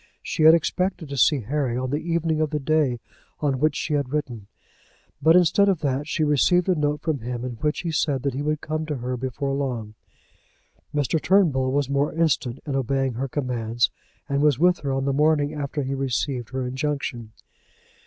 [0.23, 2.99] She had expected to see Harry on the evening of the day
[3.39, 4.47] on which she had written,
[5.21, 8.33] but instead of that she received a note from him in which he said that
[8.33, 9.93] he would come to her before long.
[10.91, 11.21] Mr.
[11.21, 13.91] Turnbull was more instant in obeying her commands,
[14.27, 17.33] and was with her on the morning after he received her injunction.